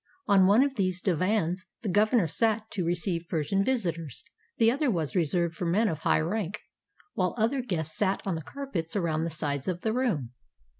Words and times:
On 0.25 0.47
one 0.47 0.63
of 0.63 0.77
these 0.77 0.99
divans 0.99 1.67
the 1.83 1.87
governor 1.89 2.25
sat 2.25 2.71
to 2.71 2.83
receive 2.83 3.29
Persian 3.29 3.63
visitors; 3.63 4.23
the 4.57 4.71
other 4.71 4.89
was 4.89 5.15
reserved 5.15 5.55
for 5.55 5.67
men 5.67 5.87
of 5.87 5.99
high 5.99 6.21
rank, 6.21 6.59
while 7.13 7.35
other 7.37 7.61
guests 7.61 7.99
sat 7.99 8.19
on 8.25 8.33
the 8.33 8.41
carpets 8.41 8.95
around 8.95 9.25
the 9.25 9.29
sides 9.29 9.67
of 9.67 9.81
the 9.81 9.93
room. 9.93 10.31